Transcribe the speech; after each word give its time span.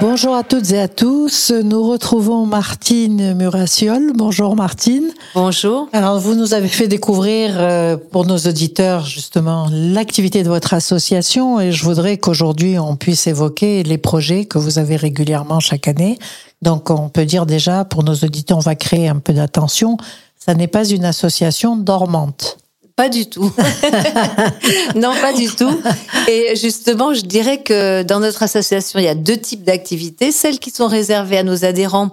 Bonjour 0.00 0.34
à 0.34 0.44
toutes 0.44 0.70
et 0.72 0.80
à 0.80 0.88
tous. 0.88 1.50
Nous 1.50 1.82
retrouvons 1.86 2.46
Martine 2.46 3.34
Murassiol. 3.34 4.12
Bonjour 4.14 4.56
Martine. 4.56 5.10
Bonjour. 5.34 5.90
Alors 5.92 6.18
vous 6.18 6.34
nous 6.34 6.54
avez 6.54 6.68
fait 6.68 6.88
découvrir 6.88 7.56
euh, 7.58 7.98
pour 7.98 8.24
nos 8.24 8.38
auditeurs 8.38 9.04
justement 9.04 9.68
l'activité 9.70 10.42
de 10.42 10.48
votre 10.48 10.72
association 10.72 11.60
et 11.60 11.70
je 11.70 11.84
voudrais 11.84 12.16
qu'aujourd'hui 12.16 12.78
on 12.78 12.96
puisse 12.96 13.26
évoquer 13.26 13.82
les 13.82 13.98
projets 13.98 14.46
que 14.46 14.56
vous 14.56 14.78
avez 14.78 14.96
régulièrement 14.96 15.60
chaque 15.60 15.86
année. 15.86 16.18
Donc 16.62 16.88
on 16.88 17.10
peut 17.10 17.26
dire 17.26 17.44
déjà 17.44 17.84
pour 17.84 18.02
nos 18.02 18.14
auditeurs, 18.14 18.56
on 18.56 18.60
va 18.60 18.76
créer 18.76 19.08
un 19.08 19.18
peu 19.18 19.34
d'attention. 19.34 19.98
Ça 20.38 20.54
n'est 20.54 20.66
pas 20.66 20.88
une 20.88 21.04
association 21.04 21.76
dormante. 21.76 22.59
Pas 23.00 23.08
du 23.08 23.24
tout. 23.24 23.50
non, 24.94 25.14
pas 25.22 25.32
du 25.32 25.46
tout. 25.46 25.80
Et 26.28 26.54
justement, 26.54 27.14
je 27.14 27.22
dirais 27.22 27.62
que 27.62 28.02
dans 28.02 28.20
notre 28.20 28.42
association, 28.42 28.98
il 28.98 29.06
y 29.06 29.08
a 29.08 29.14
deux 29.14 29.38
types 29.38 29.64
d'activités. 29.64 30.30
Celles 30.32 30.58
qui 30.58 30.70
sont 30.70 30.86
réservées 30.86 31.38
à 31.38 31.42
nos 31.42 31.64
adhérents. 31.64 32.10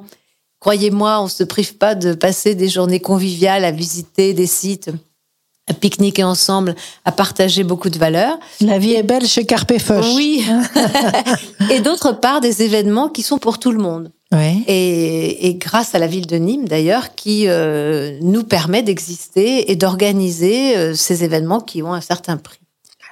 Croyez-moi, 0.61 1.19
on 1.19 1.25
ne 1.25 1.29
se 1.29 1.43
prive 1.43 1.75
pas 1.75 1.93
de 1.93 2.13
passer 2.13 2.55
des 2.55 2.69
journées 2.69 3.01
conviviales 3.01 3.65
à 3.65 3.71
visiter 3.71 4.33
des 4.33 4.47
sites, 4.47 4.89
à 5.69 5.73
pique-niquer 5.73 6.23
ensemble, 6.23 6.73
à 7.03 7.11
partager 7.11 7.65
beaucoup 7.65 7.89
de 7.89 7.97
valeurs. 7.97 8.39
La 8.61 8.79
vie 8.79 8.93
est 8.93 9.03
belle 9.03 9.27
chez 9.27 9.45
Carpefeuche. 9.45 10.15
Oui. 10.15 10.45
Et 11.69 11.81
d'autre 11.81 12.13
part, 12.13 12.39
des 12.39 12.63
événements 12.63 13.09
qui 13.09 13.23
sont 13.23 13.39
pour 13.39 13.59
tout 13.59 13.73
le 13.73 13.79
monde. 13.79 14.09
Et, 14.35 15.57
grâce 15.59 15.95
à 15.95 15.99
la 15.99 16.07
ville 16.07 16.27
de 16.27 16.37
Nîmes, 16.37 16.67
d'ailleurs, 16.67 17.15
qui 17.15 17.47
euh, 17.47 18.17
nous 18.21 18.43
permet 18.43 18.83
d'exister 18.83 19.71
et 19.71 19.75
d'organiser 19.75 20.75
euh, 20.75 20.93
ces 20.93 21.23
événements 21.23 21.61
qui 21.61 21.81
ont 21.81 21.93
un 21.93 22.01
certain 22.01 22.37
prix. 22.37 22.59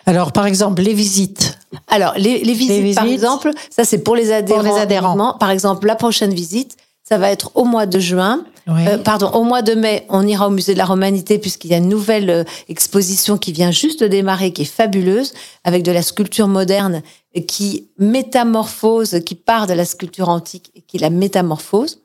Alors, 0.05 0.31
par 0.31 0.45
exemple, 0.45 0.81
les 0.81 0.93
visites. 0.93 1.57
Alors, 1.87 2.13
les, 2.17 2.39
visites, 2.43 2.95
par 2.95 3.05
exemple, 3.05 3.51
ça 3.69 3.85
c'est 3.85 3.99
pour 3.99 4.15
les 4.15 4.31
adhérents. 4.31 4.61
Pour 4.61 4.73
les 4.75 4.79
adhérents. 4.79 5.37
Par 5.39 5.49
exemple, 5.49 5.87
la 5.87 5.95
prochaine 5.95 6.33
visite, 6.33 6.77
ça 7.07 7.17
va 7.17 7.31
être 7.31 7.51
au 7.55 7.65
mois 7.65 7.85
de 7.85 7.99
juin. 7.99 8.43
Euh, 8.67 8.97
pardon, 8.97 9.29
au 9.29 9.43
mois 9.43 9.61
de 9.61 9.75
mai, 9.75 10.07
on 10.09 10.25
ira 10.25 10.47
au 10.47 10.49
musée 10.49 10.73
de 10.73 10.79
la 10.79 10.85
Romanité 10.85 11.37
puisqu'il 11.37 11.69
y 11.69 11.75
a 11.75 11.77
une 11.77 11.87
nouvelle 11.87 12.29
euh, 12.31 12.43
exposition 12.67 13.37
qui 13.37 13.51
vient 13.51 13.69
juste 13.69 14.01
de 14.01 14.07
démarrer, 14.07 14.51
qui 14.51 14.63
est 14.63 14.65
fabuleuse, 14.65 15.33
avec 15.63 15.83
de 15.83 15.91
la 15.91 16.01
sculpture 16.01 16.47
moderne 16.47 17.03
qui 17.47 17.89
métamorphose, 17.99 19.19
qui 19.23 19.35
part 19.35 19.67
de 19.67 19.73
la 19.73 19.85
sculpture 19.85 20.29
antique 20.29 20.71
et 20.75 20.81
qui 20.81 20.97
la 20.97 21.11
métamorphose. 21.11 21.99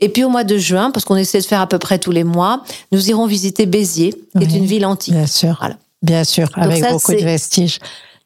Et 0.00 0.08
puis 0.08 0.24
au 0.24 0.30
mois 0.30 0.44
de 0.44 0.58
juin, 0.58 0.90
parce 0.90 1.04
qu'on 1.04 1.16
essaie 1.16 1.40
de 1.40 1.46
faire 1.46 1.60
à 1.60 1.68
peu 1.68 1.78
près 1.78 1.98
tous 1.98 2.10
les 2.10 2.24
mois, 2.24 2.62
nous 2.90 3.10
irons 3.10 3.26
visiter 3.26 3.66
Béziers, 3.66 4.14
qui 4.36 4.44
est 4.44 4.56
une 4.56 4.64
ville 4.64 4.86
antique. 4.86 5.14
Bien 5.14 5.26
sûr. 5.26 5.62
Bien 6.02 6.24
sûr, 6.24 6.48
avec 6.54 6.82
beaucoup 6.90 7.12
de 7.12 7.18
vestiges. 7.18 7.78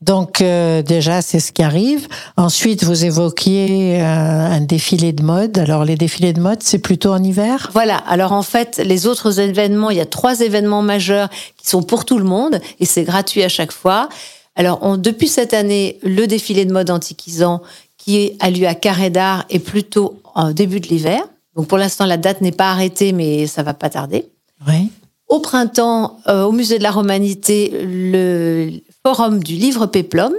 Donc 0.05 0.43
euh, 0.43 0.83
déjà, 0.83 1.23
c'est 1.23 1.41
ce 1.41 1.51
qui 1.51 1.63
arrive. 1.63 2.09
Ensuite, 2.37 2.85
vous 2.85 3.07
évoquiez 3.07 4.03
euh, 4.03 4.05
un 4.05 4.61
défilé 4.61 5.13
de 5.13 5.23
mode. 5.23 5.57
Alors 5.57 5.85
les 5.85 5.97
défilés 5.97 6.35
de 6.35 6.41
mode, 6.41 6.63
c'est 6.63 6.79
plutôt 6.79 7.13
en 7.13 7.23
hiver? 7.23 7.71
Voilà. 7.73 7.97
Alors 7.97 8.33
en 8.33 8.43
fait, 8.43 8.83
les 8.85 9.07
autres 9.07 9.41
événements, 9.41 9.91
il 9.91 9.97
y 9.97 10.03
a 10.03 10.07
trois 10.07 10.41
événements 10.41 10.83
majeurs 10.83 11.31
qui 11.57 11.69
sont 11.69 11.83
pour 11.83 12.05
tout 12.05 12.19
le 12.19 12.25
monde 12.25 12.61
et 12.81 12.85
c'est 12.85 13.05
gratuit 13.05 13.43
à 13.43 13.49
chaque 13.49 13.73
fois. 13.73 14.11
Alors 14.57 14.79
on, 14.83 14.99
depuis 14.99 15.29
cette 15.29 15.55
année, 15.55 15.99
le 16.03 16.27
défilé 16.27 16.67
de 16.67 16.73
mode 16.73 16.91
antiquisant 16.91 17.63
qui 17.97 18.37
a 18.41 18.51
lieu 18.51 18.67
à 18.67 18.75
Carré 18.75 19.09
d'Art 19.09 19.47
est 19.49 19.59
plutôt 19.59 20.21
en 20.35 20.51
début 20.51 20.81
de 20.81 20.89
l'hiver. 20.89 21.23
Donc 21.57 21.67
pour 21.67 21.79
l'instant, 21.79 22.05
la 22.05 22.19
date 22.19 22.43
n'est 22.43 22.53
pas 22.53 22.71
arrêtée, 22.71 23.13
mais 23.13 23.47
ça 23.47 23.63
va 23.63 23.73
pas 23.73 23.89
tarder. 23.89 24.27
Oui. 24.69 24.91
Au 25.29 25.41
printemps, 25.41 26.19
euh, 26.29 26.45
au 26.45 26.53
musée 26.53 26.77
de 26.77 26.83
la 26.83 26.91
Romanité, 26.91 27.73
le 27.83 28.70
forum 29.07 29.45
du 29.45 29.57
livre 29.57 29.85
Péplum, 29.85 30.33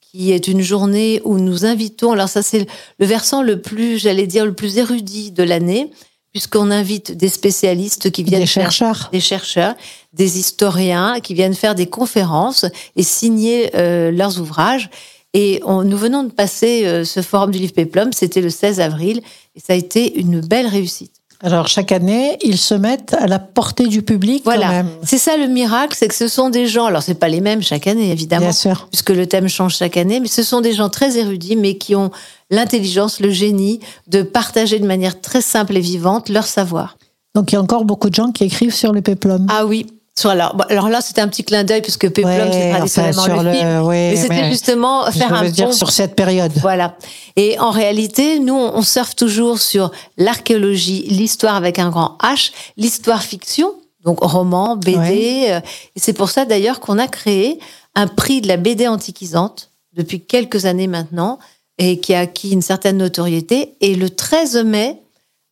qui 0.00 0.32
est 0.32 0.48
une 0.48 0.62
journée 0.62 1.20
où 1.24 1.38
nous 1.38 1.66
invitons, 1.66 2.12
alors 2.12 2.30
ça 2.30 2.40
c'est 2.40 2.66
le 2.98 3.06
versant 3.06 3.42
le 3.42 3.60
plus, 3.60 3.98
j'allais 3.98 4.26
dire, 4.26 4.46
le 4.46 4.54
plus 4.54 4.78
érudit 4.78 5.30
de 5.30 5.42
l'année, 5.42 5.90
puisqu'on 6.32 6.70
invite 6.70 7.12
des 7.12 7.28
spécialistes 7.28 8.10
qui 8.10 8.22
viennent 8.22 8.40
des 8.40 8.46
chercheurs, 8.46 9.10
des 9.12 9.20
chercheurs, 9.20 9.74
des 10.14 10.38
historiens 10.38 11.20
qui 11.20 11.34
viennent 11.34 11.54
faire 11.54 11.74
des 11.74 11.86
conférences 11.86 12.64
et 12.96 13.02
signer 13.02 13.76
euh, 13.76 14.10
leurs 14.10 14.40
ouvrages. 14.40 14.88
Et 15.34 15.60
nous 15.66 15.98
venons 15.98 16.24
de 16.24 16.32
passer 16.32 16.86
euh, 16.86 17.04
ce 17.04 17.20
forum 17.20 17.50
du 17.50 17.58
livre 17.58 17.74
Péplum, 17.74 18.14
c'était 18.14 18.40
le 18.40 18.48
16 18.48 18.80
avril, 18.80 19.20
et 19.54 19.60
ça 19.60 19.74
a 19.74 19.76
été 19.76 20.18
une 20.18 20.40
belle 20.40 20.66
réussite. 20.66 21.17
Alors 21.40 21.68
chaque 21.68 21.92
année, 21.92 22.36
ils 22.42 22.58
se 22.58 22.74
mettent 22.74 23.14
à 23.14 23.28
la 23.28 23.38
portée 23.38 23.86
du 23.86 24.02
public. 24.02 24.42
Voilà, 24.44 24.82
c'est 25.04 25.18
ça 25.18 25.36
le 25.36 25.46
miracle, 25.46 25.94
c'est 25.96 26.08
que 26.08 26.14
ce 26.14 26.26
sont 26.26 26.50
des 26.50 26.66
gens. 26.66 26.86
Alors 26.86 27.02
c'est 27.02 27.14
pas 27.14 27.28
les 27.28 27.40
mêmes 27.40 27.62
chaque 27.62 27.86
année 27.86 28.10
évidemment, 28.10 28.46
Bien 28.46 28.52
sûr. 28.52 28.88
puisque 28.90 29.10
le 29.10 29.26
thème 29.26 29.48
change 29.48 29.76
chaque 29.76 29.96
année, 29.96 30.18
mais 30.18 30.26
ce 30.26 30.42
sont 30.42 30.60
des 30.60 30.72
gens 30.72 30.88
très 30.88 31.16
érudits, 31.16 31.54
mais 31.54 31.78
qui 31.78 31.94
ont 31.94 32.10
l'intelligence, 32.50 33.20
le 33.20 33.30
génie 33.30 33.78
de 34.08 34.22
partager 34.22 34.80
de 34.80 34.86
manière 34.86 35.20
très 35.20 35.40
simple 35.40 35.76
et 35.76 35.80
vivante 35.80 36.28
leur 36.28 36.44
savoir. 36.44 36.96
Donc 37.36 37.52
il 37.52 37.54
y 37.54 37.58
a 37.58 37.62
encore 37.62 37.84
beaucoup 37.84 38.10
de 38.10 38.14
gens 38.14 38.32
qui 38.32 38.42
écrivent 38.44 38.74
sur 38.74 38.92
le 38.92 39.00
péplum. 39.00 39.46
Ah 39.48 39.64
oui, 39.64 39.86
alors, 40.26 40.56
alors 40.68 40.88
là, 40.88 41.00
c'était 41.00 41.20
un 41.20 41.28
petit 41.28 41.44
clin 41.44 41.64
d'œil 41.64 41.82
puisque 41.82 42.08
Peplum, 42.10 42.52
c'est 42.52 42.70
traditionnellement 42.70 43.42
le, 43.42 43.52
film. 43.52 43.88
mais 43.88 44.16
c'était 44.16 44.50
justement 44.50 45.10
faire 45.10 45.32
un 45.32 45.48
dire 45.48 45.72
sur 45.72 45.90
cette 45.90 46.16
période. 46.16 46.52
Voilà. 46.60 46.96
Et 47.36 47.58
en 47.58 47.70
réalité, 47.70 48.38
nous, 48.38 48.54
on 48.56 48.82
surfe 48.82 49.14
toujours 49.14 49.58
sur 49.60 49.92
l'archéologie, 50.16 51.06
l'histoire 51.08 51.54
avec 51.54 51.78
un 51.78 51.90
grand 51.90 52.16
H, 52.22 52.52
l'histoire 52.76 53.22
fiction, 53.22 53.74
donc 54.04 54.20
roman, 54.20 54.76
BD. 54.76 55.46
Euh, 55.48 55.60
et 55.94 56.00
c'est 56.00 56.12
pour 56.12 56.30
ça 56.30 56.44
d'ailleurs 56.44 56.80
qu'on 56.80 56.98
a 56.98 57.06
créé 57.06 57.58
un 57.94 58.06
prix 58.06 58.40
de 58.40 58.48
la 58.48 58.56
BD 58.56 58.88
antiquisante 58.88 59.70
depuis 59.94 60.20
quelques 60.20 60.64
années 60.64 60.86
maintenant 60.86 61.38
et 61.78 62.00
qui 62.00 62.14
a 62.14 62.20
acquis 62.20 62.50
une 62.50 62.62
certaine 62.62 62.96
notoriété. 62.96 63.74
Et 63.80 63.94
le 63.94 64.10
13 64.10 64.64
mai, 64.64 65.00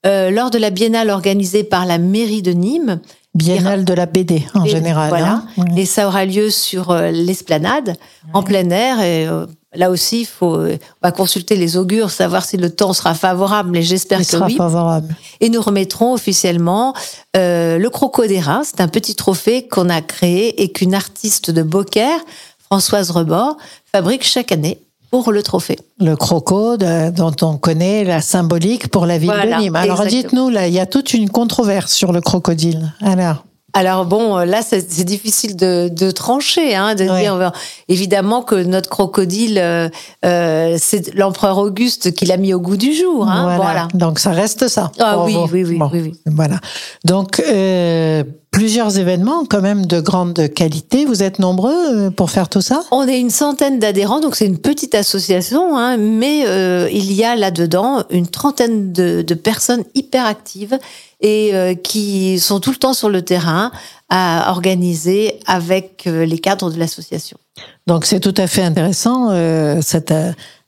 euh, 0.06 0.31
lors 0.31 0.50
de 0.50 0.59
la 0.59 0.71
biennale 0.71 1.10
organisée 1.10 1.65
par 1.65 1.87
la 1.87 1.98
mairie 1.98 2.43
de 2.43 2.53
Nîmes, 2.53 3.00
Biennale 3.36 3.84
de 3.84 3.92
la 3.92 4.06
BD 4.06 4.44
en 4.54 4.64
général. 4.64 5.10
Voilà. 5.10 5.42
Hein. 5.58 5.64
Et 5.76 5.84
ça 5.84 6.06
aura 6.08 6.24
lieu 6.24 6.50
sur 6.50 6.91
euh, 6.91 7.10
l'esplanade, 7.10 7.97
en 8.32 8.42
plein 8.42 8.70
air. 8.70 9.00
Et 9.00 9.28
euh, 9.28 9.47
là 9.74 9.91
aussi, 9.91 10.20
il 10.20 10.26
faut 10.26 10.56
euh, 10.56 10.78
va 11.02 11.12
consulter 11.12 11.56
les 11.56 11.76
augures, 11.76 12.10
savoir 12.10 12.44
si 12.44 12.56
le 12.56 12.70
temps 12.70 12.94
sera 12.94 13.14
favorable. 13.14 13.70
Mais 13.70 13.82
j'espère 13.82 14.20
que 14.20 14.24
sera 14.24 14.47
oui. 14.47 14.56
favorable. 14.56 15.14
Et 15.41 15.50
nous 15.50 15.60
remettrons 15.60 16.14
officiellement 16.14 16.94
le 17.34 17.88
crocodérin. 17.88 18.62
C'est 18.64 18.80
un 18.80 18.88
petit 18.88 19.14
trophée 19.14 19.68
qu'on 19.68 19.91
a 19.91 20.00
créé 20.00 20.62
et 20.62 20.72
qu'une 20.72 20.94
artiste 20.94 21.50
de 21.50 21.62
Beaucaire, 21.62 22.20
Françoise 22.64 23.10
Rebord, 23.10 23.58
fabrique 23.92 24.24
chaque 24.24 24.50
année 24.50 24.78
pour 25.22 25.32
le 25.32 25.43
trophée. 25.43 25.78
Le 25.99 26.15
croco 26.15 26.77
dont 26.77 27.37
on 27.41 27.56
connaît 27.56 28.04
la 28.04 28.21
symbolique 28.21 28.88
pour 28.88 29.06
la 29.06 29.16
ville 29.16 29.31
de 29.31 29.60
Nîmes. 29.60 29.77
Alors 29.77 30.04
dites-nous, 30.04 30.50
là, 30.50 30.69
il 30.69 30.75
y 30.75 30.78
a 30.78 30.84
toute 30.84 31.15
une 31.15 31.31
controverse 31.31 31.91
sur 31.91 32.12
le 32.12 32.21
crocodile. 32.21 32.93
Alors 33.00 33.46
alors 33.76 34.06
bon, 34.06 34.38
là, 34.38 34.62
c'est 34.62 35.04
difficile 35.04 35.54
de, 35.54 36.10
trancher, 36.10 36.75
hein, 36.75 36.94
de 36.94 37.04
dire 37.04 37.53
évidemment 37.88 38.41
que 38.42 38.54
notre 38.54 38.88
crocodile, 38.88 39.59
euh, 39.59 39.91
euh, 40.25 40.76
c'est 40.81 41.14
l'empereur 41.14 41.59
Auguste 41.59 42.15
qui 42.15 42.25
l'a 42.25 42.38
mis 42.38 42.54
au 42.54 42.60
goût 42.60 42.78
du 42.78 42.94
jour. 42.94 43.28
Hein, 43.28 43.56
voilà. 43.56 43.88
Donc 43.92 44.19
ça 44.19 44.31
reste 44.31 44.69
ça. 44.69 44.92
Ah 44.98 45.22
oui, 45.22 45.36
oui, 45.53 45.65
oui, 45.65 45.78
oui, 45.92 46.15
Voilà. 46.25 46.59
Donc 47.04 47.38
euh, 47.41 48.25
plusieurs 48.50 48.98
événements 48.98 49.44
quand 49.44 49.60
même 49.60 49.84
de 49.84 50.00
grande 50.00 50.48
qualité. 50.54 51.04
Vous 51.04 51.22
êtes 51.22 51.38
nombreux 51.38 52.10
pour 52.10 52.31
faire 52.31 52.48
tout 52.48 52.62
ça? 52.62 52.82
On 52.92 53.06
est 53.06 53.20
une 53.20 53.28
centaine 53.28 53.78
d'adhérents, 53.78 54.20
donc 54.20 54.36
c'est 54.36 54.47
une 54.47 54.59
petite 54.59 54.94
association, 54.94 55.76
hein, 55.76 55.98
mais 55.98 56.47
il 56.91 57.12
y 57.12 57.24
a 57.24 57.36
là-dedans 57.36 58.04
une 58.09 58.27
trentaine 58.27 58.95
de, 58.95 59.21
de 59.21 59.34
personnes 59.34 59.84
hyper 59.95 60.24
actives 60.24 60.78
et 61.21 61.54
euh, 61.54 61.74
qui 61.74 62.39
sont 62.39 62.60
tout 62.60 62.71
le 62.71 62.77
temps 62.77 62.92
sur 62.92 63.09
le 63.09 63.22
terrain 63.22 63.71
à 64.09 64.51
organiser 64.51 65.41
avec 65.47 66.07
euh, 66.07 66.24
les 66.24 66.39
cadres 66.39 66.71
de 66.71 66.78
l'association. 66.78 67.39
Donc 67.86 68.04
c'est 68.04 68.21
tout 68.21 68.34
à 68.36 68.47
fait 68.47 68.63
intéressant 68.63 69.30
euh, 69.30 69.80
cette 69.80 70.15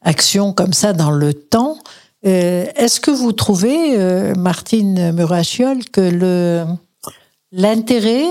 action 0.03 0.53
comme 0.53 0.73
ça 0.73 0.93
dans 0.93 1.11
le 1.11 1.35
temps. 1.35 1.79
Est-ce 2.25 2.99
que 2.99 3.13
vous 3.13 3.31
trouvez, 3.31 3.97
Martine 4.37 5.13
Murachiol, 5.13 5.85
que 5.85 6.01
le 6.01 6.65
l'intérêt 7.53 8.27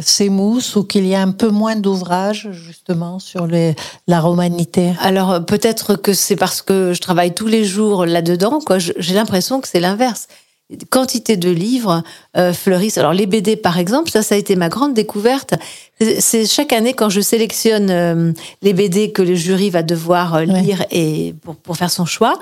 s'émousse 0.00 0.76
ou 0.76 0.84
qu'il 0.84 1.06
y 1.06 1.16
a 1.16 1.20
un 1.20 1.32
peu 1.32 1.48
moins 1.48 1.74
d'ouvrages 1.74 2.48
justement 2.52 3.18
sur 3.18 3.48
les, 3.48 3.74
la 4.06 4.20
romanité 4.20 4.94
Alors 5.00 5.44
peut-être 5.44 5.96
que 5.96 6.12
c'est 6.12 6.36
parce 6.36 6.62
que 6.62 6.92
je 6.94 7.00
travaille 7.00 7.34
tous 7.34 7.48
les 7.48 7.64
jours 7.64 8.06
là-dedans. 8.06 8.60
J'ai 8.78 9.14
l'impression 9.14 9.60
que 9.60 9.66
c'est 9.66 9.80
l'inverse 9.80 10.28
quantité 10.90 11.36
de 11.36 11.50
livres 11.50 12.02
euh, 12.36 12.52
fleurissent. 12.52 12.98
Alors 12.98 13.12
les 13.12 13.26
BD 13.26 13.56
par 13.56 13.78
exemple, 13.78 14.10
ça 14.10 14.22
ça 14.22 14.34
a 14.34 14.38
été 14.38 14.56
ma 14.56 14.68
grande 14.68 14.94
découverte. 14.94 15.54
C'est 16.18 16.46
chaque 16.46 16.72
année 16.72 16.94
quand 16.94 17.10
je 17.10 17.20
sélectionne 17.20 17.90
euh, 17.90 18.32
les 18.62 18.72
BD 18.72 19.12
que 19.12 19.22
le 19.22 19.34
jury 19.34 19.70
va 19.70 19.82
devoir 19.82 20.34
euh, 20.34 20.44
lire 20.44 20.84
et 20.90 21.34
pour, 21.42 21.56
pour 21.56 21.76
faire 21.76 21.90
son 21.90 22.06
choix, 22.06 22.38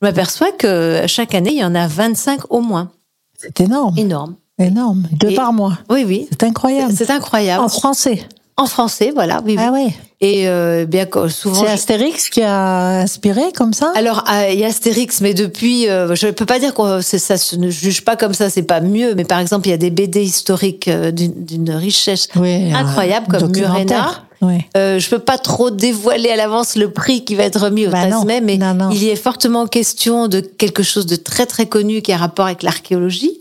je 0.00 0.06
m'aperçois 0.06 0.52
que 0.52 1.04
chaque 1.06 1.34
année 1.34 1.52
il 1.52 1.58
y 1.58 1.64
en 1.64 1.74
a 1.74 1.86
25 1.86 2.50
au 2.50 2.60
moins. 2.60 2.90
C'est 3.36 3.60
énorme. 3.60 3.98
Énorme. 3.98 4.36
Énorme. 4.58 5.08
Deux 5.12 5.34
par 5.34 5.52
mois. 5.52 5.78
Oui, 5.88 6.04
oui. 6.06 6.28
C'est 6.30 6.44
incroyable. 6.44 6.92
C'est 6.94 7.10
incroyable. 7.10 7.64
En 7.64 7.68
français. 7.68 8.26
En 8.60 8.66
français, 8.66 9.10
voilà. 9.14 9.40
Oui, 9.44 9.56
Ah 9.58 9.70
oui. 9.72 9.84
ouais. 9.86 9.94
Et 10.20 10.46
euh, 10.48 10.84
bien 10.84 11.06
souvent. 11.30 11.64
C'est 11.64 11.70
Astérix 11.70 12.28
qui 12.28 12.42
a 12.42 13.00
inspiré 13.00 13.52
comme 13.56 13.72
ça? 13.72 13.90
Alors, 13.96 14.22
ah, 14.26 14.50
il 14.50 14.58
y 14.60 14.64
a 14.64 14.66
Astérix, 14.66 15.22
mais 15.22 15.32
depuis, 15.32 15.88
euh, 15.88 16.14
je 16.14 16.26
ne 16.26 16.32
peux 16.32 16.44
pas 16.44 16.58
dire 16.58 16.74
que 16.74 17.00
ça 17.00 17.38
se 17.38 17.56
ne 17.56 17.70
juge 17.70 18.04
pas 18.04 18.16
comme 18.16 18.34
ça, 18.34 18.50
c'est 18.50 18.62
pas 18.62 18.80
mieux. 18.82 19.14
Mais 19.14 19.24
par 19.24 19.38
exemple, 19.38 19.66
il 19.68 19.70
y 19.70 19.74
a 19.74 19.78
des 19.78 19.90
BD 19.90 20.22
historiques 20.22 20.88
euh, 20.88 21.10
d'une 21.10 21.70
richesse 21.70 22.28
Oui, 22.36 22.70
incroyable, 22.74 23.28
comme. 23.28 23.50
Murena. 23.50 24.24
Oui. 24.42 24.58
Euh, 24.76 24.98
je 24.98 25.08
peux 25.10 25.18
pas 25.18 25.38
trop 25.38 25.70
dévoiler 25.70 26.30
à 26.30 26.36
l'avance 26.36 26.76
le 26.76 26.90
prix 26.90 27.24
qui 27.24 27.34
va 27.34 27.44
être 27.44 27.60
remis 27.60 27.86
au 27.86 27.90
Bah 27.90 28.00
13 28.00 28.10
non, 28.12 28.24
mai, 28.24 28.40
mais 28.40 28.56
non, 28.56 28.72
non. 28.74 28.88
il 28.90 29.02
y 29.02 29.08
est 29.10 29.16
fortement 29.16 29.66
question 29.66 30.28
de 30.28 30.40
quelque 30.40 30.82
chose 30.82 31.04
de 31.06 31.16
très 31.16 31.44
très 31.46 31.66
connu 31.66 32.00
qui 32.00 32.10
a 32.12 32.16
rapport 32.16 32.46
avec 32.46 32.62
l'archéologie. 32.62 33.38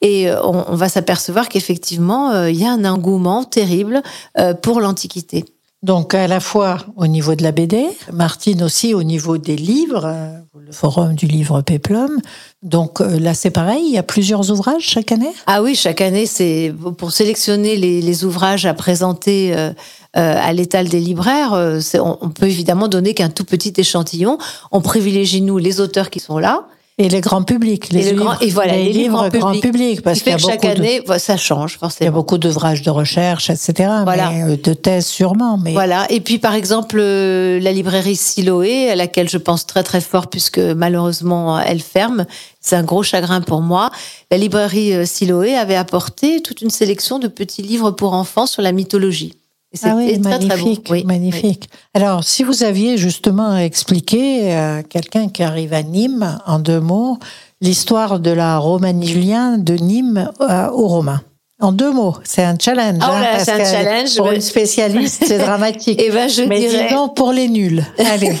Et 0.00 0.30
euh, 0.30 0.42
on, 0.42 0.64
on 0.68 0.74
va 0.76 0.88
s'apercevoir 0.88 1.48
qu'effectivement, 1.48 2.30
euh, 2.30 2.50
il 2.50 2.58
y 2.60 2.64
a 2.64 2.72
un 2.72 2.84
engouement 2.84 3.44
terrible 3.44 4.02
euh, 4.38 4.54
pour 4.54 4.80
l'Antiquité. 4.80 5.44
Donc 5.84 6.12
à 6.12 6.26
la 6.26 6.40
fois 6.40 6.78
au 6.96 7.06
niveau 7.06 7.36
de 7.36 7.44
la 7.44 7.52
BD, 7.52 7.86
Martine 8.12 8.64
aussi 8.64 8.94
au 8.94 9.04
niveau 9.04 9.38
des 9.38 9.54
livres, 9.54 10.12
le 10.58 10.72
forum 10.72 11.14
du 11.14 11.26
livre 11.26 11.60
Peplum. 11.60 12.20
Donc 12.64 12.98
là 12.98 13.32
c'est 13.32 13.52
pareil, 13.52 13.84
il 13.86 13.92
y 13.92 13.96
a 13.96 14.02
plusieurs 14.02 14.50
ouvrages 14.50 14.82
chaque 14.82 15.12
année? 15.12 15.30
Ah 15.46 15.62
oui, 15.62 15.76
chaque 15.76 16.00
année, 16.00 16.26
c'est 16.26 16.74
pour 16.96 17.12
sélectionner 17.12 17.76
les, 17.76 18.02
les 18.02 18.24
ouvrages 18.24 18.66
à 18.66 18.74
présenter 18.74 19.54
euh, 19.54 19.70
euh, 20.16 20.48
à 20.48 20.52
l'étal 20.52 20.88
des 20.88 20.98
libraires. 20.98 21.52
euh, 21.52 21.80
on, 21.94 22.18
on 22.22 22.30
peut 22.30 22.46
évidemment 22.46 22.88
donner 22.88 23.14
qu'un 23.14 23.30
tout 23.30 23.44
petit 23.44 23.72
échantillon. 23.76 24.36
On 24.72 24.80
privilégie 24.80 25.42
nous 25.42 25.58
les 25.58 25.80
auteurs 25.80 26.10
qui 26.10 26.18
sont 26.18 26.38
là. 26.38 26.66
Et 26.98 27.08
les 27.08 27.20
grands 27.20 27.42
publics, 27.44 27.90
les 27.92 28.00
Et 28.00 28.04
le 28.12 28.18
livres, 28.18 28.24
grand- 28.24 28.40
et 28.40 28.50
voilà, 28.50 28.72
les 28.76 28.84
les 28.84 28.92
livres 28.92 29.22
livres 29.24 29.38
grand 29.38 29.52
public. 29.52 29.62
public, 29.62 30.02
parce 30.02 30.18
Ce 30.18 30.24
qui 30.24 30.30
qu'il 30.30 30.32
y 30.32 30.34
a 30.34 30.36
que 30.38 30.42
chaque 30.42 30.62
beaucoup 30.62 30.74
de, 30.74 30.80
année, 30.80 31.02
voilà, 31.06 31.18
ça 31.20 31.36
change 31.36 31.72
il 31.72 31.74
y 31.74 31.76
a 31.76 31.78
forcément. 31.78 32.12
beaucoup 32.12 32.38
d'ouvrages 32.38 32.82
de 32.82 32.90
recherche, 32.90 33.50
etc. 33.50 33.88
Voilà. 34.04 34.30
Mais, 34.30 34.42
euh, 34.42 34.56
de 34.56 34.74
thèses 34.74 35.06
sûrement, 35.06 35.58
mais 35.58 35.72
Voilà. 35.72 36.06
Et 36.10 36.20
puis, 36.20 36.38
par 36.38 36.54
exemple, 36.54 36.96
euh, 36.98 37.60
la 37.60 37.72
librairie 37.72 38.16
Siloé, 38.16 38.90
à 38.90 38.96
laquelle 38.96 39.28
je 39.28 39.38
pense 39.38 39.64
très 39.66 39.82
très 39.82 40.00
fort 40.00 40.26
puisque 40.28 40.58
malheureusement 40.58 41.58
elle 41.60 41.80
ferme. 41.80 42.26
C'est 42.60 42.76
un 42.76 42.82
gros 42.82 43.02
chagrin 43.02 43.40
pour 43.40 43.60
moi. 43.62 43.90
La 44.30 44.36
librairie 44.36 44.92
euh, 44.94 45.04
Siloé 45.06 45.56
avait 45.56 45.76
apporté 45.76 46.42
toute 46.42 46.60
une 46.62 46.70
sélection 46.70 47.18
de 47.18 47.28
petits 47.28 47.62
livres 47.62 47.92
pour 47.92 48.12
enfants 48.12 48.46
sur 48.46 48.60
la 48.62 48.72
mythologie. 48.72 49.34
Et 49.72 49.76
c'était 49.76 49.90
Ah 49.90 49.96
oui, 49.96 50.20
très 50.20 50.38
très 50.38 50.38
beau. 50.40 50.46
magnifique, 50.48 50.86
Oui, 50.90 51.04
magnifique. 51.04 51.68
Alors, 51.94 52.24
si 52.24 52.42
vous 52.42 52.62
aviez 52.64 52.96
justement 52.96 53.56
expliqué 53.56 54.52
à 54.54 54.82
quelqu'un 54.82 55.28
qui 55.28 55.42
arrive 55.42 55.74
à 55.74 55.82
Nîmes, 55.82 56.38
en 56.46 56.58
deux 56.58 56.80
mots, 56.80 57.18
l'histoire 57.60 58.18
de 58.18 58.30
la 58.30 58.56
Romanie 58.58 59.06
Julien 59.08 59.58
de 59.58 59.74
Nîmes 59.74 60.30
euh, 60.40 60.68
aux 60.70 60.88
Romains. 60.88 61.20
En 61.60 61.72
deux 61.72 61.90
mots, 61.92 62.14
c'est 62.22 62.44
un 62.44 62.56
challenge. 62.58 62.98
Ah, 63.02 63.10
oh 63.10 63.14
hein, 63.16 63.38
c'est 63.44 63.50
un 63.50 63.64
challenge. 63.64 64.14
Pour 64.16 64.26
Ouais. 64.26 64.36
une 64.36 64.40
spécialiste, 64.40 65.24
c'est 65.26 65.38
dramatique. 65.44 66.00
Eh 66.02 66.10
ben, 66.12 66.28
je 66.28 66.42
Mais 66.42 66.60
dirais. 66.60 66.86
disons 66.88 67.08
pour 67.08 67.32
les 67.32 67.48
nuls. 67.48 67.84
Allez. 67.98 68.32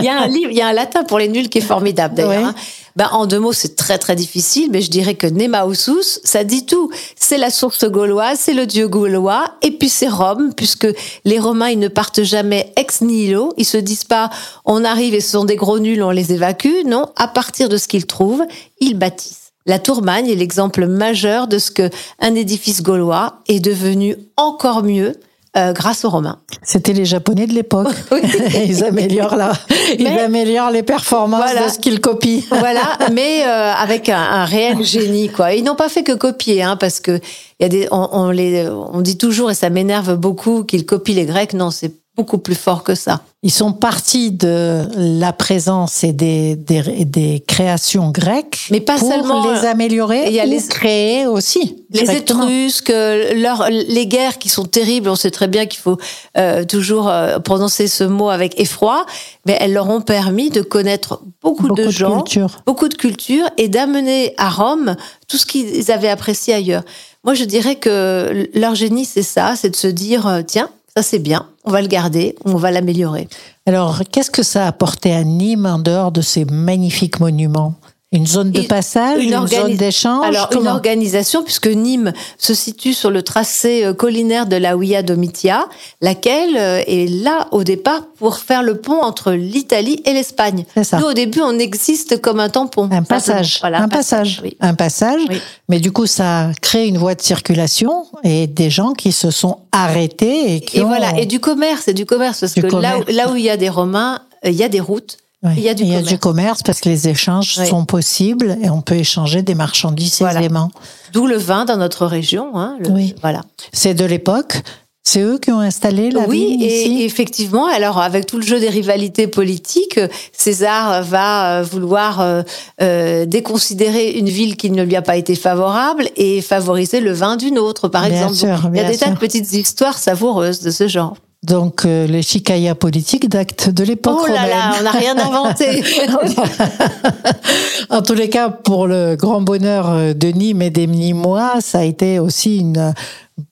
Il 0.00 0.04
y 0.04 0.08
a 0.08 0.22
un 0.22 0.26
livre, 0.26 0.50
il 0.50 0.56
y 0.56 0.62
a 0.62 0.68
un 0.68 0.72
latin 0.72 1.04
pour 1.04 1.18
les 1.18 1.28
nuls 1.28 1.50
qui 1.50 1.58
est 1.58 1.60
formidable 1.60 2.14
d'ailleurs. 2.14 2.46
Hein. 2.46 2.54
Ben, 2.96 3.08
en 3.12 3.26
deux 3.26 3.38
mots, 3.38 3.52
c'est 3.52 3.76
très 3.76 3.98
très 3.98 4.16
difficile, 4.16 4.70
mais 4.72 4.80
je 4.80 4.90
dirais 4.90 5.14
que 5.14 5.26
Nemausus, 5.26 6.18
ça 6.24 6.44
dit 6.44 6.64
tout. 6.64 6.90
C'est 7.14 7.36
la 7.36 7.50
source 7.50 7.84
gauloise, 7.84 8.38
c'est 8.40 8.54
le 8.54 8.64
dieu 8.64 8.88
gaulois, 8.88 9.54
et 9.60 9.70
puis 9.70 9.90
c'est 9.90 10.08
Rome, 10.08 10.54
puisque 10.56 10.88
les 11.26 11.38
Romains, 11.38 11.68
ils 11.68 11.78
ne 11.78 11.88
partent 11.88 12.22
jamais 12.22 12.72
ex 12.76 13.02
nihilo. 13.02 13.52
Ils 13.58 13.66
se 13.66 13.76
disent 13.76 14.04
pas, 14.04 14.30
on 14.64 14.82
arrive 14.82 15.14
et 15.14 15.20
ce 15.20 15.32
sont 15.32 15.44
des 15.44 15.56
gros 15.56 15.78
nuls, 15.78 16.02
on 16.02 16.10
les 16.10 16.32
évacue. 16.32 16.84
Non, 16.86 17.10
à 17.16 17.28
partir 17.28 17.68
de 17.68 17.76
ce 17.76 17.86
qu'ils 17.86 18.06
trouvent, 18.06 18.44
ils 18.80 18.98
bâtissent. 18.98 19.52
La 19.66 19.78
Tourmagne 19.78 20.28
est 20.30 20.36
l'exemple 20.36 20.86
majeur 20.86 21.48
de 21.48 21.58
ce 21.58 21.70
que 21.70 21.90
un 22.20 22.34
édifice 22.34 22.82
gaulois 22.82 23.40
est 23.48 23.60
devenu 23.60 24.16
encore 24.36 24.82
mieux 24.82 25.16
euh, 25.56 25.72
grâce 25.72 26.04
aux 26.04 26.10
Romains. 26.10 26.38
C'était 26.62 26.92
les 26.92 27.04
Japonais 27.04 27.46
de 27.46 27.52
l'époque. 27.54 27.88
ils 28.66 28.84
améliorent 28.84 29.36
la, 29.36 29.52
ils 29.98 30.06
améliorent 30.06 30.70
les 30.70 30.82
performances 30.82 31.42
Voilà. 31.42 31.66
de 31.66 31.72
ce 31.72 31.78
qu'ils 31.78 32.00
copient. 32.00 32.42
voilà, 32.50 32.98
mais 33.12 33.42
euh, 33.46 33.72
avec 33.72 34.08
un, 34.08 34.18
un 34.20 34.44
réel 34.44 34.84
génie, 34.84 35.28
quoi. 35.28 35.54
Ils 35.54 35.64
n'ont 35.64 35.74
pas 35.76 35.88
fait 35.88 36.02
que 36.02 36.12
copier, 36.12 36.62
hein, 36.62 36.76
parce 36.76 37.00
que 37.00 37.20
il 37.58 37.62
y 37.62 37.64
a 37.64 37.68
des, 37.68 37.88
on, 37.90 38.08
on 38.12 38.30
les, 38.30 38.68
on 38.68 39.00
dit 39.00 39.16
toujours 39.16 39.50
et 39.50 39.54
ça 39.54 39.70
m'énerve 39.70 40.16
beaucoup 40.16 40.64
qu'ils 40.64 40.84
copient 40.84 41.14
les 41.14 41.24
Grecs. 41.24 41.54
Non, 41.54 41.70
c'est 41.70 41.92
beaucoup 42.16 42.38
plus 42.38 42.54
fort 42.54 42.82
que 42.82 42.94
ça. 42.94 43.20
Ils 43.42 43.50
sont 43.52 43.72
partis 43.72 44.30
de 44.32 44.82
la 44.96 45.32
présence 45.32 46.02
et 46.02 46.12
des, 46.12 46.56
des, 46.56 47.04
des 47.04 47.44
créations 47.46 48.10
grecques 48.10 48.66
Mais 48.70 48.80
pas 48.80 48.96
pour 48.98 49.08
seulement, 49.08 49.52
les 49.52 49.64
améliorer 49.66 50.24
il 50.26 50.32
y 50.32 50.40
a 50.40 50.46
les- 50.46 50.62
créer 50.66 51.26
aussi. 51.26 51.84
Les. 51.90 52.10
Étrusques, 52.16 52.88
leur, 52.88 53.68
les 53.70 54.06
guerres 54.06 54.38
qui 54.38 54.48
sont 54.48 54.64
terribles, 54.64 55.08
on 55.08 55.14
sait 55.14 55.30
très 55.30 55.46
bien 55.46 55.66
qu'il 55.66 55.80
faut 55.80 55.98
euh, 56.38 56.64
toujours 56.64 57.08
euh, 57.08 57.38
prononcer 57.38 57.86
ce 57.86 58.02
mot 58.04 58.30
avec 58.30 58.58
effroi, 58.58 59.06
mais 59.46 59.56
elles 59.60 59.72
leur 59.74 59.88
ont 59.88 60.00
permis 60.00 60.50
de 60.50 60.62
connaître 60.62 61.20
beaucoup, 61.42 61.68
Beaucoup 61.68 61.80
de 61.80 61.86
de 61.86 61.90
gens, 61.90 62.22
culture. 62.22 62.58
beaucoup 62.66 62.88
de 62.88 62.94
culture 62.94 63.44
et 63.58 63.68
d'amener 63.68 64.34
à 64.38 64.48
Rome 64.50 64.96
tout 65.28 65.36
ce 65.36 65.46
qu'ils 65.46 65.90
avaient 65.92 66.08
apprécié 66.08 66.54
ailleurs. 66.54 66.82
Moi, 67.24 67.34
je 67.34 67.44
dirais 67.44 67.76
que 67.76 68.48
leur 68.54 68.74
génie, 68.74 69.04
c'est 69.04 69.22
ça, 69.22 69.54
c'est 69.56 69.70
de 69.70 69.76
se 69.76 69.86
dire, 69.88 70.26
euh, 70.26 70.42
tiens, 70.46 70.70
ça 70.96 71.02
c'est 71.02 71.18
bien, 71.18 71.46
on 71.66 71.72
va 71.72 71.82
le 71.82 71.88
garder, 71.88 72.36
on 72.44 72.54
va 72.54 72.70
l'améliorer. 72.70 73.28
Alors, 73.66 74.00
qu'est-ce 74.10 74.30
que 74.30 74.44
ça 74.44 74.64
a 74.64 74.68
apporté 74.68 75.12
à 75.12 75.24
Nîmes 75.24 75.66
en 75.66 75.78
dehors 75.78 76.12
de 76.12 76.20
ces 76.20 76.44
magnifiques 76.44 77.18
monuments? 77.20 77.74
Une 78.16 78.26
zone 78.26 78.50
de 78.50 78.60
Une- 78.62 78.66
passage, 78.66 79.22
une, 79.22 79.46
zone 79.46 79.76
d'échange 79.76 80.24
Alors, 80.26 80.48
une 80.58 80.66
organisation, 80.68 81.42
puisque 81.42 81.66
Nîmes 81.66 82.12
se 82.38 82.54
situe 82.54 82.94
sur 82.94 83.10
le 83.10 83.22
tracé 83.22 83.84
euh, 83.84 83.92
collinaire 83.92 84.46
de 84.46 84.56
la 84.56 84.74
Via 84.76 85.02
Domitia, 85.02 85.66
laquelle 86.00 86.56
euh, 86.56 86.82
est 86.86 87.08
là 87.10 87.46
au 87.52 87.62
départ 87.62 88.02
pour 88.18 88.38
faire 88.38 88.62
le 88.62 88.78
pont 88.78 89.02
entre 89.02 89.32
l'Italie 89.32 90.00
et 90.06 90.14
l'Espagne. 90.14 90.64
Nous, 90.76 91.04
au 91.04 91.12
début, 91.12 91.40
on 91.42 91.58
existe 91.58 92.20
comme 92.22 92.40
un 92.40 92.48
tampon. 92.48 92.88
Un 92.90 93.02
passage, 93.02 93.58
Voilà, 93.60 93.82
un 93.82 93.88
passage, 93.88 94.40
oui. 94.42 94.56
un 94.60 94.74
passage. 94.74 95.20
Oui. 95.28 95.38
Mais 95.68 95.78
du 95.80 95.92
coup, 95.92 96.06
ça 96.06 96.50
crée 96.62 96.86
une 96.86 96.96
voie 96.98 97.14
de 97.14 97.20
circulation 97.22 98.06
et 98.24 98.46
des 98.46 98.70
gens 98.70 98.92
qui 98.94 99.12
se 99.12 99.30
sont 99.30 99.58
arrêtés 99.72 100.54
et 100.54 100.60
qui 100.60 100.78
Et 100.78 100.82
ont- 100.82 100.86
voilà, 100.88 101.18
et 101.18 101.26
du 101.26 101.38
commerce, 101.40 101.88
et 101.88 101.92
du 101.94 102.06
commerce, 102.06 102.40
parce 102.40 102.54
Du 102.54 102.62
que 102.62 102.68
là, 102.68 102.96
où, 102.96 103.00
commerce. 103.00 103.12
là 103.12 103.30
où 103.30 103.36
il 103.36 103.42
y 103.44 103.50
a 103.50 103.56
des 103.58 103.68
Romains, 103.68 104.20
euh, 104.44 104.50
il 104.50 104.56
y 104.56 104.62
a 104.64 104.68
des 104.68 104.80
routes, 104.80 105.18
Il 105.56 105.62
y 105.62 105.68
a 105.68 105.74
du 105.74 105.84
commerce. 105.84 106.16
commerce 106.18 106.62
parce 106.62 106.80
que 106.80 106.88
les 106.88 107.08
échanges 107.08 107.56
Oui. 107.58 107.66
sont 107.66 107.84
possibles 107.84 108.56
et 108.62 108.70
on 108.70 108.80
peut 108.82 108.96
échanger 108.96 109.42
des 109.42 109.54
marchandises 109.54 110.16
Voilà. 110.20 110.40
aisément. 110.40 110.70
D'où 111.12 111.26
le 111.26 111.36
vin 111.36 111.64
dans 111.64 111.76
notre 111.76 112.06
région. 112.06 112.56
Hein, 112.58 112.76
le- 112.80 112.88
Oui. 112.90 113.14
Voilà. 113.20 113.42
C'est 113.72 113.94
de 113.94 114.04
l'époque. 114.04 114.62
C'est 115.08 115.20
eux 115.20 115.38
qui 115.38 115.52
ont 115.52 115.60
installé 115.60 116.10
la 116.10 116.26
oui, 116.26 116.46
vigne 116.56 116.60
ici. 116.62 117.02
et 117.02 117.04
effectivement, 117.04 117.66
alors 117.68 117.98
avec 118.00 118.26
tout 118.26 118.38
le 118.38 118.42
jeu 118.44 118.58
des 118.58 118.68
rivalités 118.68 119.28
politiques, 119.28 120.00
César 120.32 121.04
va 121.04 121.60
euh, 121.60 121.62
vouloir 121.62 122.20
euh, 122.20 122.42
euh, 122.82 123.24
déconsidérer 123.24 124.10
une 124.18 124.28
ville 124.28 124.56
qui 124.56 124.68
ne 124.68 124.82
lui 124.82 124.96
a 124.96 125.02
pas 125.02 125.16
été 125.16 125.36
favorable 125.36 126.08
et 126.16 126.42
favoriser 126.42 127.00
le 127.00 127.12
vin 127.12 127.36
d'une 127.36 127.56
autre, 127.56 127.86
par 127.86 128.02
Bien 128.08 128.14
exemple. 128.28 128.34
sûr, 128.34 128.70
il 128.74 128.78
y 128.78 128.84
a 128.84 128.90
des 128.90 128.98
tas 128.98 129.10
de 129.10 129.16
petites 129.16 129.52
histoires 129.52 129.96
savoureuses 129.96 130.58
de 130.60 130.70
ce 130.72 130.88
genre. 130.88 131.16
Donc 131.46 131.84
euh, 131.84 132.06
les 132.06 132.22
chicayas 132.22 132.74
politiques 132.74 133.28
d'actes 133.28 133.70
de 133.70 133.84
l'époque 133.84 134.18
Oh 134.22 134.26
là 134.26 134.48
là, 134.48 134.74
on 134.80 134.82
n'a 134.82 134.90
rien 134.90 135.16
inventé. 135.16 135.84
en 137.90 138.02
tous 138.02 138.14
les 138.14 138.28
cas, 138.28 138.50
pour 138.50 138.88
le 138.88 139.14
grand 139.14 139.40
bonheur 139.40 140.14
de 140.14 140.28
Nîmes 140.28 140.62
et 140.62 140.70
des 140.70 140.86
Nîmois, 140.86 141.60
ça 141.60 141.78
a 141.78 141.84
été 141.84 142.18
aussi 142.18 142.58
une 142.58 142.92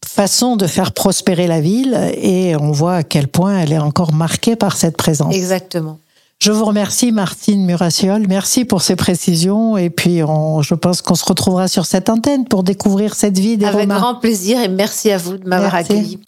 façon 0.05 0.57
de 0.57 0.67
faire 0.67 0.93
prospérer 0.93 1.47
la 1.47 1.61
ville 1.61 1.97
et 2.21 2.57
on 2.57 2.73
voit 2.73 2.97
à 2.97 3.03
quel 3.03 3.29
point 3.29 3.59
elle 3.59 3.73
est 3.73 3.79
encore 3.79 4.13
marquée 4.13 4.57
par 4.57 4.77
cette 4.77 4.97
présence. 4.97 5.35
Exactement. 5.35 5.99
Je 6.41 6.53
vous 6.53 6.65
remercie 6.65 7.13
Martine 7.13 7.65
Murassiol, 7.65 8.27
merci 8.29 8.65
pour 8.65 8.83
ces 8.83 8.97
précisions 8.97 9.77
et 9.77 9.89
puis 9.89 10.23
on, 10.23 10.63
je 10.63 10.75
pense 10.75 11.01
qu'on 11.01 11.15
se 11.15 11.25
retrouvera 11.25 11.69
sur 11.69 11.87
cette 11.87 12.09
antenne 12.11 12.45
pour 12.45 12.65
découvrir 12.65 13.15
cette 13.15 13.39
vie 13.39 13.57
des 13.57 13.67
Avec 13.67 13.83
Romains. 13.83 13.99
grand 13.99 14.15
plaisir 14.17 14.61
et 14.61 14.69
merci 14.69 15.11
à 15.11 15.19
vous 15.19 15.39
de 15.39 15.49
m'avoir 15.49 15.75
accueilli. 15.75 16.19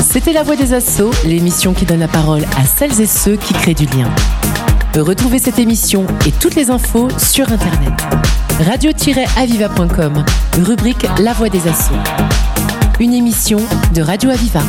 C'était 0.00 0.32
La 0.32 0.42
Voix 0.42 0.56
des 0.56 0.74
Assauts, 0.74 1.12
l'émission 1.24 1.72
qui 1.72 1.84
donne 1.84 2.00
la 2.00 2.08
parole 2.08 2.42
à 2.58 2.64
celles 2.64 3.00
et 3.00 3.06
ceux 3.06 3.36
qui 3.36 3.54
créent 3.54 3.74
du 3.74 3.86
lien. 3.86 4.08
Retrouvez 4.96 5.38
cette 5.38 5.58
émission 5.58 6.06
et 6.26 6.32
toutes 6.32 6.56
les 6.56 6.70
infos 6.70 7.08
sur 7.18 7.50
Internet. 7.50 7.92
radio-aviva.com, 8.58 10.24
rubrique 10.64 11.06
La 11.20 11.32
Voix 11.32 11.48
des 11.48 11.66
Assauts. 11.68 11.94
Une 12.98 13.14
émission 13.14 13.60
de 13.94 14.02
Radio 14.02 14.30
Aviva. 14.30 14.62